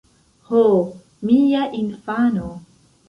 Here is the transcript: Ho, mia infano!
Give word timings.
Ho, 0.47 0.61
mia 1.31 1.67
infano! 1.83 2.51